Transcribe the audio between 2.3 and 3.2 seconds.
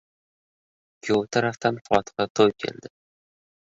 to‘y keldi.